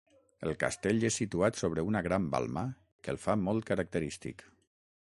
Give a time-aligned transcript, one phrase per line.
[0.45, 2.65] El Castell és situat sobre una gran balma
[3.05, 4.49] que el fa molt característic.